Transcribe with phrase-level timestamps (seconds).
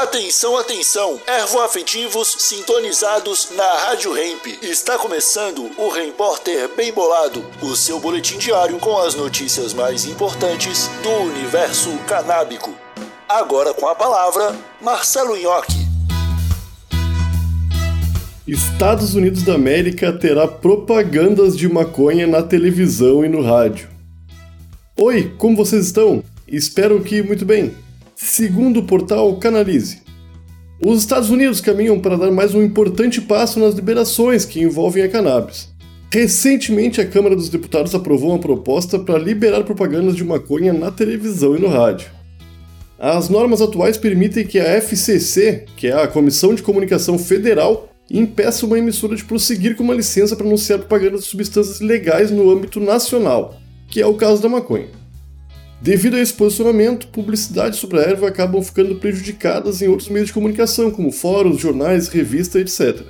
[0.00, 1.20] Atenção, atenção!
[1.26, 4.46] Ervoafetivos sintonizados na Rádio Hemp.
[4.62, 10.88] Está começando o Repórter Bem Bolado, o seu boletim diário com as notícias mais importantes
[11.02, 12.74] do universo canábico.
[13.28, 15.86] Agora com a palavra, Marcelo Nhoque.
[18.48, 23.90] Estados Unidos da América terá propagandas de maconha na televisão e no rádio.
[24.96, 26.24] Oi, como vocês estão?
[26.48, 27.76] Espero que muito bem.
[28.22, 30.02] Segundo o portal Canalize,
[30.78, 35.08] os Estados Unidos caminham para dar mais um importante passo nas liberações que envolvem a
[35.08, 35.70] cannabis.
[36.12, 41.56] Recentemente, a Câmara dos Deputados aprovou uma proposta para liberar propagandas de maconha na televisão
[41.56, 42.10] e no rádio.
[42.98, 48.66] As normas atuais permitem que a FCC, que é a Comissão de Comunicação Federal, impeça
[48.66, 52.80] uma emissora de prosseguir com uma licença para anunciar propaganda de substâncias legais no âmbito
[52.80, 53.58] nacional,
[53.88, 54.99] que é o caso da maconha.
[55.82, 60.34] Devido a esse posicionamento, publicidade sobre a erva acabam ficando prejudicadas em outros meios de
[60.34, 63.06] comunicação, como fóruns, jornais, revistas, etc.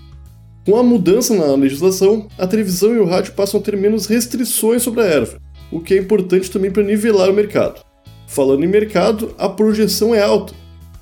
[0.65, 4.83] Com a mudança na legislação, a televisão e o rádio passam a ter menos restrições
[4.83, 5.41] sobre a erva,
[5.73, 7.83] o que é importante também para nivelar o mercado.
[8.29, 10.55] Falando em mercado, a projeção é alta.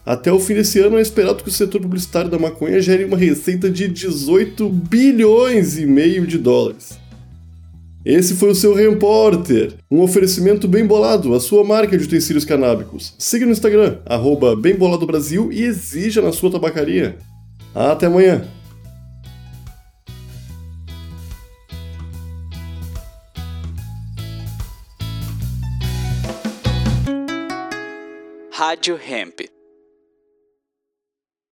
[0.06, 3.16] Até o fim desse ano é esperado que o setor publicitário da maconha gere uma
[3.18, 6.98] receita de 18 bilhões e meio de dólares.
[8.04, 13.14] Esse foi o seu Repórter, um oferecimento bem bolado, a sua marca de utensílios canábicos.
[13.18, 14.54] Siga no Instagram, arroba
[15.06, 17.18] Brasil e exija na sua tabacaria.
[17.74, 18.48] Até amanhã!
[28.50, 29.57] Rádio Hemp.